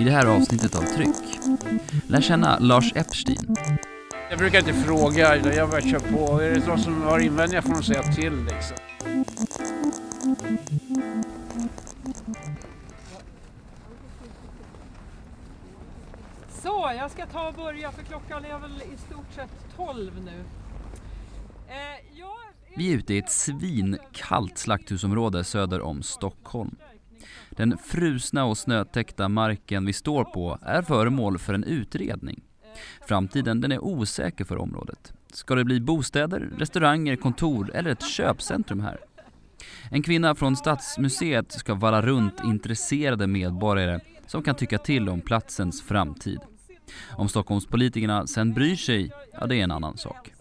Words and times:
I 0.00 0.04
det 0.04 0.10
här 0.10 0.26
avsnittet 0.26 0.74
av 0.74 0.82
Tryck 0.82 1.40
lär 2.06 2.20
känna 2.20 2.58
Lars 2.58 2.92
Epstein. 2.96 3.56
Jag 4.30 4.38
brukar 4.38 4.58
inte 4.58 4.72
fråga, 4.72 5.36
jag 5.36 5.70
bara 5.70 5.80
kör 5.80 5.98
på. 5.98 6.40
Är 6.40 6.50
det 6.50 6.66
någon 6.66 6.78
som 6.78 7.02
har 7.02 7.18
invändningar 7.18 7.62
får 7.62 7.74
de 7.74 7.82
säga 7.82 8.02
till 8.02 8.44
liksom. 8.44 8.76
Så, 16.62 16.92
jag 16.98 17.10
ska 17.10 17.26
ta 17.26 17.48
och 17.48 17.54
börja 17.54 17.92
för 17.92 18.02
klockan 18.02 18.44
är 18.44 18.58
väl 18.58 18.82
i 18.94 18.96
stort 18.96 19.32
sett 19.34 19.76
12 19.76 20.12
nu. 20.24 20.44
Eh, 21.68 22.18
jag 22.18 22.34
Vi 22.76 22.92
är 22.92 22.96
ute 22.96 23.14
i 23.14 23.18
ett 23.18 23.30
svinkallt 23.30 24.58
slakthusområde 24.58 25.44
söder 25.44 25.80
om 25.80 26.02
Stockholm. 26.02 26.76
Den 27.50 27.78
frusna 27.78 28.44
och 28.44 28.58
snötäckta 28.58 29.28
marken 29.28 29.86
vi 29.86 29.92
står 29.92 30.24
på 30.24 30.58
är 30.62 30.82
föremål 30.82 31.38
för 31.38 31.54
en 31.54 31.64
utredning. 31.64 32.40
Framtiden 33.06 33.60
den 33.60 33.72
är 33.72 33.84
osäker 33.84 34.44
för 34.44 34.56
området. 34.56 35.12
Ska 35.32 35.54
det 35.54 35.64
bli 35.64 35.80
bostäder, 35.80 36.50
restauranger, 36.58 37.16
kontor 37.16 37.70
eller 37.74 37.90
ett 37.90 38.02
köpcentrum 38.02 38.80
här? 38.80 38.98
En 39.90 40.02
kvinna 40.02 40.34
från 40.34 40.56
Stadsmuseet 40.56 41.52
ska 41.52 41.74
valla 41.74 42.02
runt 42.02 42.44
intresserade 42.44 43.26
medborgare 43.26 44.00
som 44.26 44.42
kan 44.42 44.54
tycka 44.54 44.78
till 44.78 45.08
om 45.08 45.20
platsens 45.20 45.82
framtid. 45.82 46.40
Om 47.10 47.28
Stockholmspolitikerna 47.28 48.26
sen 48.26 48.54
bryr 48.54 48.76
sig, 48.76 49.12
ja 49.32 49.46
det 49.46 49.56
är 49.56 49.64
en 49.64 49.70
annan 49.70 49.98
sak. 49.98 50.32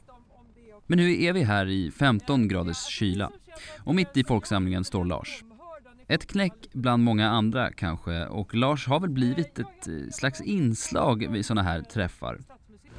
Men 0.87 0.97
nu 0.97 1.23
är 1.23 1.33
vi 1.33 1.43
här 1.43 1.65
i 1.65 1.91
15 1.91 2.47
graders 2.47 2.85
kyla 2.85 3.31
och 3.83 3.95
mitt 3.95 4.17
i 4.17 4.23
folksamlingen 4.23 4.83
står 4.83 5.05
Lars. 5.05 5.43
Ett 6.09 6.27
knäck 6.27 6.53
bland 6.73 7.03
många 7.03 7.29
andra 7.29 7.71
kanske 7.71 8.25
och 8.25 8.55
Lars 8.55 8.87
har 8.87 8.99
väl 8.99 9.09
blivit 9.09 9.59
ett 9.59 9.87
eh, 9.87 9.93
slags 10.11 10.41
inslag 10.41 11.27
vid 11.31 11.45
sådana 11.45 11.63
här 11.63 11.81
träffar. 11.81 12.39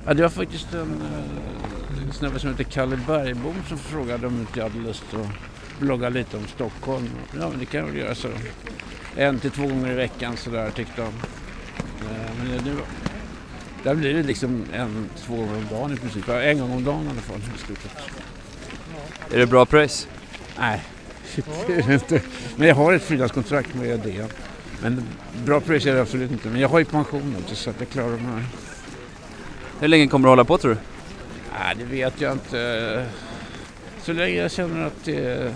Ja, 0.06 0.14
det 0.14 0.22
var 0.22 0.28
faktiskt 0.28 0.74
en 0.74 0.80
uh, 0.80 2.10
snubbe 2.12 2.38
som 2.38 2.50
heter 2.50 2.64
Kalle 2.64 2.98
Bergbom 3.06 3.54
som 3.68 3.78
frågade 3.78 4.26
om 4.26 4.40
inte 4.40 4.58
jag 4.58 4.68
hade 4.68 4.78
lust 4.84 5.14
att 5.14 5.80
blogga 5.80 6.08
lite 6.08 6.36
om 6.36 6.46
Stockholm. 6.46 7.08
Ja, 7.40 7.48
men 7.50 7.58
det 7.58 7.66
kan 7.66 7.80
jag 7.80 7.86
väl 7.86 7.96
göra 7.96 8.14
så. 8.14 8.28
En 9.16 9.38
till 9.38 9.50
två 9.50 9.62
gånger 9.62 9.92
i 9.92 9.94
veckan 9.94 10.36
sådär 10.36 10.70
tyckte 10.70 11.02
han. 11.02 11.12
Uh, 11.12 12.38
men 12.38 12.64
nu, 12.64 12.76
där 13.82 13.94
blir 13.94 14.14
det 14.14 14.22
liksom 14.22 14.64
en, 14.72 15.08
två 15.16 15.36
gånger 15.36 15.56
om 15.56 15.66
dagen 15.70 15.92
i 15.92 15.96
princip. 15.96 16.28
En 16.28 16.58
gång 16.58 16.72
om 16.72 16.84
dagen 16.84 17.04
i 17.06 17.10
alla 17.10 17.20
fall 17.20 17.40
i 17.40 17.58
sett. 17.58 18.10
Är 19.32 19.38
det 19.38 19.46
bra 19.46 19.66
pröjs? 19.66 20.08
Nej, 20.58 20.82
det 21.66 21.72
är 21.74 21.82
det 21.86 21.94
inte. 21.94 22.22
Men 22.56 22.68
jag 22.68 22.74
har 22.74 22.92
ett 22.92 23.02
frilanskontrakt 23.02 23.74
med 23.74 24.00
det. 24.00 24.26
Men 24.82 25.02
bra 25.44 25.60
pris 25.60 25.86
är 25.86 25.94
det 25.94 26.00
absolut 26.00 26.30
inte. 26.30 26.48
Men 26.48 26.60
jag 26.60 26.68
har 26.68 26.78
ju 26.78 26.84
pension 26.84 27.36
också 27.42 27.54
så 27.54 27.70
att 27.70 27.76
jag 27.78 27.88
klarar 27.88 28.10
de 28.10 28.24
här. 28.24 28.44
Hur 29.80 29.88
länge 29.88 30.06
kommer 30.06 30.28
du 30.28 30.30
hålla 30.30 30.44
på 30.44 30.58
tror 30.58 30.70
du? 30.70 30.78
Nej, 31.58 31.74
det 31.78 31.84
vet 31.84 32.20
jag 32.20 32.32
inte. 32.32 33.06
Så 34.02 34.12
länge 34.12 34.36
jag 34.36 34.50
känner 34.50 34.86
att 34.86 35.04
det 35.04 35.54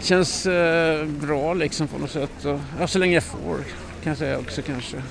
känns 0.00 0.46
eh, 0.46 1.06
bra 1.06 1.54
liksom 1.54 1.88
på 1.88 1.98
något 1.98 2.10
sätt. 2.10 2.46
Ja, 2.80 2.86
så 2.86 2.98
länge 2.98 3.14
jag 3.14 3.22
får 3.22 3.56
kan 4.02 4.10
jag 4.10 4.18
säga 4.18 4.38
också 4.38 4.62
kanske. 4.62 5.02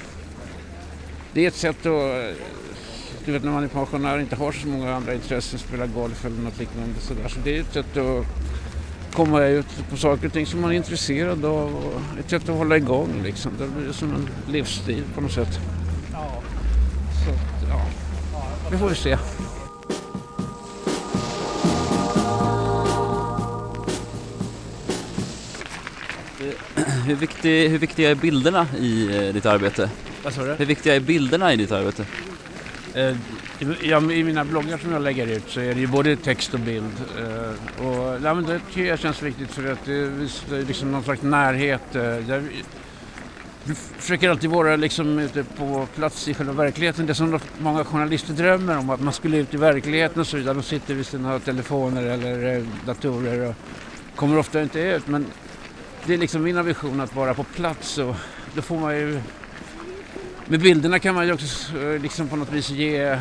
Det 1.34 1.44
är 1.44 1.48
ett 1.48 1.56
sätt 1.56 1.86
att, 1.86 2.36
du 3.26 3.31
vet 3.31 3.44
när 3.44 3.52
man 3.52 3.64
är 3.64 3.68
pensionär 3.68 4.16
och 4.16 4.22
inte 4.22 4.36
har 4.36 4.52
så 4.52 4.68
många 4.68 4.96
andra 4.96 5.14
intressen, 5.14 5.59
spela 5.59 5.86
golf 5.86 6.26
eller 6.26 6.42
något 6.42 6.59
liknande 6.59 7.00
sådär. 7.00 7.28
Så 7.28 7.40
det 7.44 7.58
är 7.58 7.62
ett 7.62 7.73
sätt 7.73 7.98
att 7.98 8.26
komma 9.16 9.45
ut 9.45 9.89
på 9.89 9.97
saker 9.97 10.27
och 10.27 10.33
ting 10.33 10.45
som 10.45 10.61
man 10.61 10.71
är 10.71 10.75
intresserad 10.75 11.45
av 11.45 11.75
och 11.75 12.19
ett 12.19 12.30
sätt 12.30 12.49
att 12.49 12.58
hålla 12.58 12.77
igång 12.77 13.22
liksom. 13.23 13.52
Det 13.59 13.67
blir 13.67 13.94
som 13.94 14.09
en 14.13 14.30
livsstil 14.53 15.03
på 15.16 15.22
något 15.22 15.31
sätt. 15.31 15.59
Så 17.25 17.29
att, 17.29 17.69
ja, 17.69 17.85
det 18.72 18.78
får 18.78 18.90
vi 18.90 18.95
se. 18.95 19.17
Hur, 27.06 27.16
viktig, 27.16 27.69
hur 27.69 27.78
viktiga 27.78 28.11
är 28.11 28.16
bilderna 28.16 28.67
i 28.79 29.17
eh, 29.17 29.34
ditt 29.34 29.45
arbete? 29.45 29.90
Vad 30.23 30.34
sa 30.34 30.44
du? 30.44 30.53
Hur 30.53 30.66
viktiga 30.66 30.95
är 30.95 31.00
bilderna 31.00 31.53
i 31.53 31.56
ditt 31.56 31.72
arbete? 31.72 32.06
Eh, 32.95 33.16
ja, 33.81 34.11
I 34.11 34.23
mina 34.23 34.45
bloggar 34.45 34.78
som 34.78 34.91
jag 34.91 35.01
lägger 35.01 35.28
ut 35.28 35.50
så 35.50 35.59
är 35.59 35.73
det 35.73 35.79
ju 35.79 35.88
både 35.88 36.16
text 36.16 36.53
och 36.53 36.59
bild. 36.59 36.94
Eh, 37.19 37.85
och, 37.88 38.19
ja, 38.23 38.33
men 38.33 38.44
det 38.44 38.59
tycker 38.59 38.85
jag 38.85 39.00
känns 39.00 39.22
viktigt 39.22 39.51
för 39.51 39.72
att 39.72 39.85
det 39.85 40.07
visar 40.07 40.67
liksom 40.67 40.91
någon 40.91 41.03
slags 41.03 41.22
närhet. 41.22 41.95
Eh, 41.95 42.03
jag, 42.03 42.44
jag 43.63 43.78
försöker 43.78 44.29
alltid 44.29 44.50
vara 44.50 44.75
liksom 44.75 45.19
ute 45.19 45.44
på 45.44 45.88
plats 45.95 46.28
i 46.28 46.34
själva 46.34 46.53
verkligheten. 46.53 47.05
Det 47.05 47.16
som 47.16 47.39
många 47.59 47.84
journalister 47.84 48.34
drömmer 48.34 48.78
om, 48.78 48.89
att 48.89 49.01
man 49.01 49.13
skulle 49.13 49.38
ut 49.38 49.53
i 49.53 49.57
verkligheten 49.57 50.19
och 50.19 50.28
så 50.28 50.38
vidare. 50.38 50.53
De 50.53 50.63
sitter 50.63 50.94
vid 50.94 51.05
sina 51.05 51.39
telefoner 51.39 52.03
eller 52.03 52.66
datorer 52.85 53.50
och 53.50 53.55
kommer 54.16 54.38
ofta 54.38 54.61
inte 54.61 54.79
ut. 54.79 55.07
Men 55.07 55.25
det 56.05 56.13
är 56.13 56.17
liksom 56.17 56.44
min 56.44 56.66
vision 56.66 57.01
att 57.01 57.16
vara 57.16 57.34
på 57.34 57.44
plats 57.44 57.97
och 57.97 58.16
då 58.53 58.61
får 58.61 58.79
man 58.79 58.97
ju 58.97 59.22
med 60.47 60.59
bilderna 60.59 61.00
kan 61.00 61.16
man 61.16 61.25
ju 61.25 61.33
också 61.33 61.73
liksom 62.01 62.28
på 62.28 62.35
något 62.35 62.51
vis 62.51 62.69
ge 62.69 63.17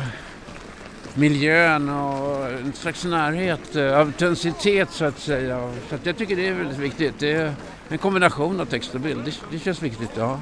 miljön 1.13 1.89
och 1.89 2.49
en 2.49 2.73
slags 2.73 3.03
närhet, 3.03 3.75
autenticitet 3.75 4.91
så 4.91 5.05
att 5.05 5.19
säga. 5.19 5.71
Så 5.89 5.95
att 5.95 6.05
jag 6.05 6.17
tycker 6.17 6.35
det 6.35 6.47
är 6.47 6.53
väldigt 6.53 6.77
viktigt. 6.77 7.13
Det 7.19 7.31
är 7.31 7.53
en 7.89 7.97
kombination 7.97 8.61
av 8.61 8.65
text 8.65 8.95
och 8.95 9.01
bild. 9.01 9.25
Det, 9.25 9.31
det 9.51 9.59
känns 9.59 9.81
viktigt, 9.81 10.11
ja. 10.17 10.39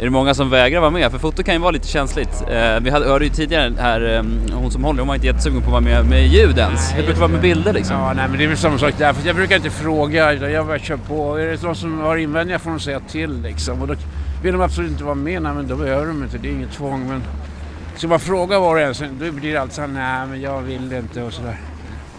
Är 0.00 0.04
det 0.04 0.10
många 0.10 0.34
som 0.34 0.50
vägrar 0.50 0.80
vara 0.80 0.90
med? 0.90 1.10
För 1.10 1.18
foto 1.18 1.42
kan 1.42 1.54
ju 1.54 1.60
vara 1.60 1.70
lite 1.70 1.88
känsligt. 1.88 2.42
Eh, 2.50 2.80
vi 2.80 2.90
hade, 2.90 3.06
hörde 3.06 3.24
ju 3.24 3.30
tidigare 3.30 3.72
här, 3.78 4.14
eh, 4.14 4.56
hon 4.56 4.70
som 4.70 4.84
håller, 4.84 5.00
hon 5.00 5.08
var 5.08 5.14
inte 5.14 5.26
jättesugen 5.26 5.60
på 5.60 5.66
att 5.66 5.72
vara 5.72 5.80
med 5.80 6.06
med 6.06 6.26
ljud 6.26 6.58
ens. 6.58 6.90
Hur 6.90 6.96
brukar 6.96 7.14
det 7.14 7.20
vara 7.20 7.30
med 7.30 7.40
bilder 7.40 7.72
liksom? 7.72 7.96
Ja, 7.96 8.12
nej 8.12 8.28
men 8.28 8.38
det 8.38 8.44
är 8.44 8.48
väl 8.48 8.56
samma 8.56 8.78
sak 8.78 8.94
där. 8.98 9.12
För 9.12 9.26
jag 9.26 9.36
brukar 9.36 9.56
inte 9.56 9.70
fråga, 9.70 10.32
utan 10.32 10.52
jag 10.52 10.66
bara 10.66 10.78
kör 10.78 10.96
på. 10.96 11.36
Är 11.36 11.46
det 11.46 11.62
någon 11.62 11.76
som 11.76 11.98
har 11.98 12.16
invändningar 12.16 12.58
får 12.58 12.70
de 12.70 12.80
säga 12.80 13.00
till 13.00 13.42
liksom. 13.42 13.82
Och 13.82 13.88
då 13.88 13.94
vill 14.42 14.52
de 14.52 14.60
absolut 14.60 14.90
inte 14.90 15.04
vara 15.04 15.14
med, 15.14 15.42
nej 15.42 15.54
men 15.54 15.68
då 15.68 15.76
behöver 15.76 16.06
de 16.06 16.22
inte. 16.22 16.38
Det 16.38 16.48
är 16.48 16.52
inget 16.52 16.72
tvång. 16.72 17.08
Men 17.08 17.22
ska 17.96 18.08
man 18.08 18.20
fråga 18.20 18.58
var 18.58 18.74
och 18.74 18.80
en, 18.80 18.94
så 18.94 19.04
då 19.04 19.32
blir 19.32 19.52
det 19.52 19.56
alltid 19.56 19.74
så 19.74 19.80
här, 19.80 19.88
nej 19.88 20.26
men 20.26 20.40
jag 20.40 20.62
vill 20.62 20.92
inte 20.92 21.22
och 21.22 21.32
sådär. 21.32 21.60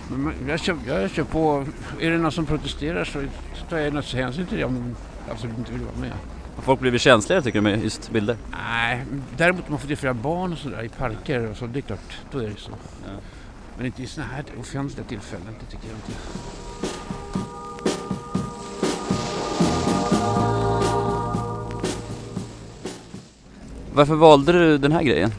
Men 0.10 0.34
jag 0.48 0.60
kör, 0.60 0.78
jag 0.88 1.10
kör 1.10 1.24
på. 1.24 1.66
Är 2.00 2.12
det 2.12 2.18
någon 2.18 2.32
som 2.32 2.46
protesterar 2.46 3.04
så 3.04 3.24
tar 3.70 3.78
jag 3.78 3.94
naturligtvis 3.94 4.14
hänsyn 4.14 4.46
till 4.46 4.58
det 4.58 4.64
om 4.64 4.76
de 4.76 4.96
absolut 5.32 5.58
inte 5.58 5.72
vill 5.72 5.82
vara 5.82 5.98
med. 5.98 6.12
Folk 6.62 6.80
blivit 6.80 7.02
känsligare 7.02 7.44
tycker 7.44 7.60
du 7.60 7.64
med 7.64 7.84
just 7.84 8.12
bilder? 8.12 8.38
Nej, 8.52 9.06
däremot 9.38 9.66
om 9.66 9.72
man 9.72 9.80
fotograferar 9.80 10.14
barn 10.14 10.54
och 10.54 10.58
sådär 10.58 10.84
i 10.84 10.90
parker 10.90 11.50
och 11.50 11.58
så, 11.58 11.68
det 11.68 11.80
är 11.80 11.82
klart, 11.82 12.18
då 12.32 12.40
är 12.40 12.48
det 12.48 12.58
så. 12.58 12.72
Ja. 13.06 13.12
Men 13.78 13.86
inte 13.86 14.04
i 14.04 14.08
sådana 14.08 14.32
här 14.34 14.44
offentliga 14.60 15.06
tillfällen, 15.06 15.56
det 15.60 15.66
tycker 15.66 15.88
jag 15.88 15.96
inte. 15.96 16.20
Varför 23.94 24.16
valde 24.16 24.52
du 24.52 24.78
den 24.78 24.92
här 24.92 25.04
grejen? 25.04 25.32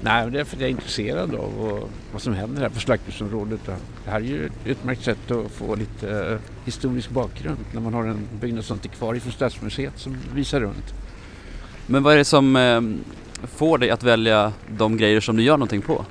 Nej, 0.00 0.24
men 0.24 0.32
det 0.32 0.40
är 0.40 0.44
för 0.44 0.56
att 0.56 0.60
jag 0.60 0.68
är 0.68 0.72
intresserad 0.72 1.34
av 1.34 1.88
vad 2.12 2.22
som 2.22 2.34
händer 2.34 2.62
här 2.62 2.68
på 2.68 2.80
slakthusområdet. 2.80 3.60
Det 4.04 4.10
här 4.10 4.16
är 4.16 4.24
ju 4.24 4.46
ett 4.46 4.52
utmärkt 4.64 5.04
sätt 5.04 5.30
att 5.30 5.50
få 5.52 5.74
lite 5.74 6.32
eh, 6.32 6.38
historisk 6.64 7.10
bakgrund 7.10 7.58
när 7.72 7.80
man 7.80 7.94
har 7.94 8.04
en 8.04 8.28
byggnadsantikvarie 8.40 9.20
från 9.20 9.32
Stadsmuseet 9.32 9.98
som 9.98 10.16
visar 10.34 10.60
runt. 10.60 10.94
Men 11.86 12.02
vad 12.02 12.14
är 12.14 12.18
det 12.18 12.24
som 12.24 12.56
eh, 12.56 12.80
får 13.46 13.78
dig 13.78 13.90
att 13.90 14.02
välja 14.02 14.52
de 14.76 14.96
grejer 14.96 15.20
som 15.20 15.36
du 15.36 15.42
gör 15.42 15.56
någonting 15.56 15.82
på? 15.82 16.04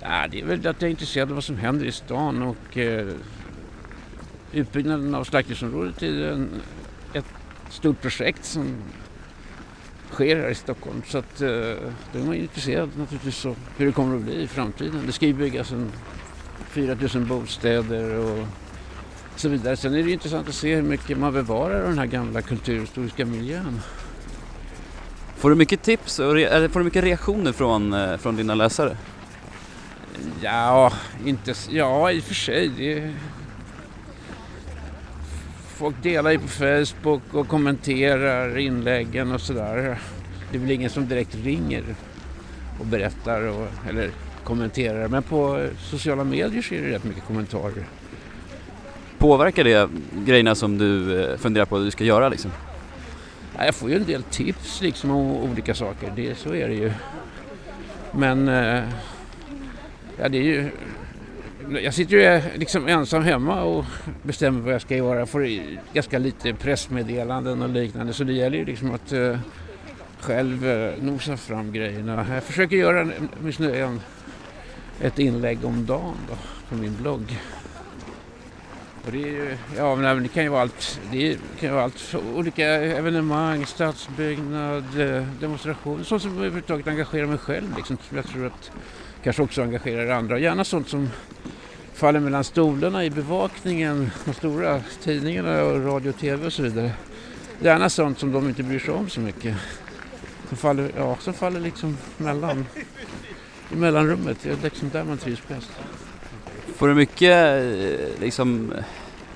Ja, 0.00 0.26
det 0.30 0.40
är 0.40 0.44
väl 0.44 0.58
att 0.58 0.64
jag 0.64 0.82
är 0.82 0.90
intresserad 0.90 1.28
av 1.28 1.34
vad 1.34 1.44
som 1.44 1.56
händer 1.56 1.86
i 1.86 1.92
stan 1.92 2.42
och 2.42 2.78
eh, 2.78 3.08
utbyggnaden 4.52 5.14
av 5.14 5.24
slakthusområdet 5.24 6.02
är 6.02 6.32
en, 6.32 6.48
ett 7.12 7.24
stort 7.70 8.00
projekt 8.00 8.44
som 8.44 8.76
sker 10.12 10.36
här 10.36 10.48
i 10.48 10.54
Stockholm. 10.54 11.02
Så 11.06 11.18
att, 11.18 11.40
eh, 11.40 11.48
då 12.12 12.18
är 12.18 12.24
man 12.24 12.34
intresserad 12.34 12.90
naturligtvis 12.98 13.46
av 13.46 13.56
hur 13.76 13.86
det 13.86 13.92
kommer 13.92 14.16
att 14.16 14.22
bli 14.22 14.42
i 14.42 14.46
framtiden. 14.46 15.02
Det 15.06 15.12
ska 15.12 15.26
ju 15.26 15.32
byggas 15.32 15.72
en 15.72 15.92
4000 16.68 17.26
bostäder 17.26 18.18
och 18.18 18.46
så 19.36 19.48
vidare. 19.48 19.76
Sen 19.76 19.94
är 19.94 20.02
det 20.02 20.10
intressant 20.10 20.48
att 20.48 20.54
se 20.54 20.74
hur 20.74 20.82
mycket 20.82 21.18
man 21.18 21.32
bevarar 21.32 21.82
av 21.82 21.88
den 21.88 21.98
här 21.98 22.06
gamla 22.06 22.42
kulturhistoriska 22.42 23.26
miljön. 23.26 23.80
Får 25.36 25.50
du 25.50 25.56
mycket 25.56 25.82
tips 25.82 26.18
och 26.18 26.40
eller 26.40 26.68
får 26.68 26.80
du 26.80 26.84
mycket 26.84 27.04
reaktioner 27.04 27.52
från, 27.52 27.92
eh, 27.92 28.16
från 28.16 28.36
dina 28.36 28.54
läsare? 28.54 28.96
Ja, 30.42 30.92
inte, 31.26 31.54
ja 31.70 32.12
i 32.12 32.20
och 32.20 32.24
för 32.24 32.34
sig. 32.34 32.68
Det, 32.68 33.14
folk 35.82 36.02
delar 36.02 36.30
ju 36.30 36.38
på 36.38 36.48
Facebook 36.48 37.22
och 37.32 37.48
kommenterar 37.48 38.58
inläggen 38.58 39.32
och 39.32 39.40
sådär. 39.40 39.98
Det 40.50 40.56
är 40.56 40.60
väl 40.60 40.70
ingen 40.70 40.90
som 40.90 41.08
direkt 41.08 41.34
ringer 41.44 41.82
och 42.80 42.86
berättar 42.86 43.42
och, 43.42 43.66
eller 43.88 44.10
kommenterar. 44.44 45.08
Men 45.08 45.22
på 45.22 45.66
sociala 45.78 46.24
medier 46.24 46.62
så 46.62 46.74
är 46.74 46.82
det 46.82 46.90
rätt 46.90 47.04
mycket 47.04 47.24
kommentarer. 47.24 47.84
påverkar 49.18 49.64
det 49.64 49.88
grejerna 50.26 50.54
som 50.54 50.78
du 50.78 51.22
eh, 51.22 51.36
funderar 51.36 51.64
på 51.64 51.76
att 51.76 51.84
du 51.84 51.90
ska 51.90 52.04
göra 52.04 52.28
liksom? 52.28 52.50
Ja, 53.56 53.64
jag 53.64 53.74
får 53.74 53.90
ju 53.90 53.96
en 53.96 54.04
del 54.04 54.22
tips 54.22 54.80
liksom 54.80 55.10
om 55.10 55.30
olika 55.30 55.74
saker, 55.74 56.12
det, 56.16 56.38
så 56.38 56.54
är 56.54 56.68
det 56.68 56.74
ju. 56.74 56.92
Men 58.12 58.48
eh, 58.48 58.84
ja, 60.18 60.28
det 60.28 60.38
är 60.38 60.42
ju... 60.42 60.70
Jag 61.80 61.94
sitter 61.94 62.16
ju 62.16 62.42
liksom 62.58 62.88
ensam 62.88 63.22
hemma 63.22 63.62
och 63.62 63.84
bestämmer 64.22 64.60
vad 64.60 64.74
jag 64.74 64.80
ska 64.80 64.96
göra. 64.96 65.18
Jag 65.18 65.28
får 65.28 65.48
ganska 65.92 66.18
lite 66.18 66.54
pressmeddelanden 66.54 67.62
och 67.62 67.68
liknande 67.68 68.12
så 68.12 68.24
det 68.24 68.32
gäller 68.32 68.58
ju 68.58 68.64
liksom 68.64 68.92
att 68.92 69.12
eh, 69.12 69.38
själv 70.20 70.66
eh, 70.66 70.92
nosa 71.02 71.36
fram 71.36 71.72
grejerna. 71.72 72.26
Jag 72.34 72.42
försöker 72.42 72.76
göra 72.76 73.00
en, 73.00 73.12
en, 73.60 74.00
ett 75.00 75.18
inlägg 75.18 75.64
om 75.64 75.86
dagen 75.86 76.16
då, 76.28 76.36
på 76.68 76.74
min 76.74 76.96
blogg. 76.96 77.38
Och 79.06 79.12
det, 79.12 79.22
är 79.22 79.26
ju, 79.26 79.56
ja, 79.76 79.96
men 79.96 80.22
det 80.22 80.28
kan 80.28 80.42
ju 80.42 80.48
vara 80.48 80.62
allt. 80.62 81.00
Det 81.12 81.38
kan 81.60 81.68
ju 81.68 81.74
vara 81.74 81.84
allt 81.84 82.14
olika 82.34 82.66
evenemang, 82.66 83.66
stadsbyggnad, 83.66 85.00
eh, 85.00 85.24
demonstrationer. 85.40 86.04
Sånt 86.04 86.22
som 86.22 86.36
överhuvudtaget 86.36 86.88
engagerar 86.88 87.26
mig 87.26 87.38
själv. 87.38 87.76
Liksom, 87.76 87.98
som 88.08 88.16
jag 88.16 88.26
tror 88.26 88.46
att 88.46 88.70
kanske 89.22 89.42
också 89.42 89.62
engagerar 89.62 90.08
andra. 90.08 90.38
Gärna 90.38 90.64
sånt 90.64 90.88
som 90.88 91.08
faller 92.02 92.20
mellan 92.20 92.44
stolarna 92.44 93.04
i 93.04 93.10
bevakningen, 93.10 94.10
de 94.24 94.34
stora 94.34 94.80
tidningarna 95.02 95.62
och 95.62 95.84
radio 95.84 96.08
och 96.10 96.18
tv 96.18 96.46
och 96.46 96.52
så 96.52 96.62
vidare. 96.62 96.92
Gärna 97.60 97.90
sånt 97.90 98.18
som 98.18 98.32
de 98.32 98.48
inte 98.48 98.62
bryr 98.62 98.78
sig 98.78 98.94
om 98.94 99.08
så 99.08 99.20
mycket. 99.20 99.56
Som 100.48 100.56
faller, 100.56 100.92
ja, 100.96 101.16
som 101.20 101.34
faller 101.34 101.60
liksom 101.60 101.96
mellan, 102.16 102.66
i 103.72 103.76
mellanrummet. 103.76 104.38
Det 104.42 104.50
är 104.50 104.56
liksom 104.62 104.90
där 104.90 105.04
man 105.04 105.18
trivs 105.18 105.48
bäst. 105.48 105.70
Får 106.76 106.88
du 106.88 106.94
mycket 106.94 107.62
eh, 107.62 108.20
liksom 108.20 108.72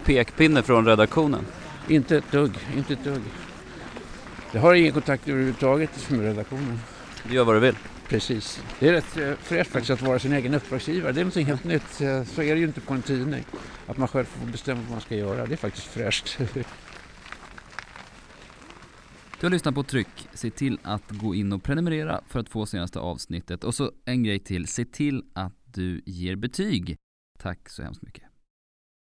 pekpinne 0.05 0.63
från 0.63 0.87
redaktionen? 0.87 1.47
Inte 1.89 2.17
ett 2.17 2.31
dugg, 2.31 2.53
inte 2.77 2.93
ett 2.93 3.05
dugg. 3.05 3.23
Jag 4.53 4.61
har 4.61 4.75
ingen 4.75 4.93
kontakt 4.93 5.29
överhuvudtaget 5.29 6.11
med 6.11 6.21
redaktionen. 6.21 6.81
Du 7.29 7.35
gör 7.35 7.45
vad 7.45 7.57
du 7.57 7.61
vill? 7.61 7.77
Precis. 8.09 8.63
Det 8.81 8.89
är 8.89 8.93
rätt 8.93 9.17
eh, 9.17 9.35
fräscht 9.35 9.71
faktiskt 9.71 9.91
att 9.91 10.03
vara 10.03 10.19
sin 10.19 10.33
egen 10.33 10.55
uppdragsgivare. 10.55 11.13
Det 11.13 11.21
är 11.21 11.25
någonting 11.25 11.47
helt 11.47 11.65
nytt. 11.65 12.01
Eh, 12.01 12.25
så 12.25 12.43
är 12.43 12.55
det 12.55 12.61
ju 12.61 12.67
inte 12.67 12.81
på 12.81 12.95
en 12.95 13.03
tidning. 13.03 13.45
Att 13.87 13.97
man 13.97 14.09
själv 14.09 14.25
får 14.25 14.47
bestämma 14.47 14.81
vad 14.81 14.91
man 14.91 15.01
ska 15.01 15.15
göra. 15.17 15.47
Det 15.47 15.55
är 15.55 15.57
faktiskt 15.57 15.87
fräscht. 15.87 16.39
Du 19.41 19.47
har 19.47 19.51
lyssnat 19.51 19.75
på 19.75 19.83
Tryck. 19.83 20.29
Se 20.35 20.51
till 20.51 20.79
att 20.83 21.11
gå 21.11 21.35
in 21.35 21.53
och 21.53 21.63
prenumerera 21.63 22.21
för 22.29 22.41
att 22.41 22.49
få 22.49 22.67
senaste 22.67 22.99
avsnittet. 22.99 23.65
Och 23.65 23.75
så 23.75 23.93
en 24.05 24.23
grej 24.23 24.39
till. 24.39 24.67
Se 24.67 24.85
till 24.85 25.23
att 25.35 25.53
du 25.65 26.03
ger 26.07 26.37
betyg. 26.37 26.97
Tack 27.39 27.69
så 27.69 27.83
hemskt 27.83 28.03
mycket. 28.03 28.25